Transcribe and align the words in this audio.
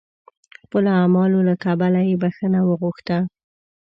خپلو 0.63 0.89
اعمالو 1.01 1.39
له 1.47 1.55
کبله 1.63 2.01
یې 2.09 2.15
بخښنه 2.21 2.59
وغوښته. 2.63 3.17